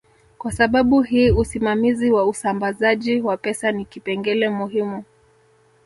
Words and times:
Kwa 0.37 0.51
sababu 0.51 1.01
hii 1.01 1.31
usimamizi 1.31 2.11
wa 2.11 2.25
usambazaji 2.25 3.21
wa 3.21 3.37
pesa 3.37 3.71
ni 3.71 3.85
kipengele 3.85 4.49
muhimu 4.49 5.03